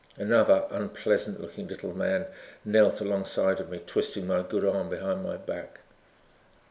Another 0.17 0.65
unpleasant 0.71 1.39
looking 1.39 1.67
little 1.67 1.95
man 1.95 2.25
knelt 2.65 3.01
along 3.01 3.25
side 3.25 3.59
of 3.59 3.69
me, 3.69 3.77
twisting 3.85 4.25
my 4.25 4.41
good 4.41 4.65
arm 4.65 4.89
behind 4.89 5.21
my 5.23 5.37
back. 5.37 5.81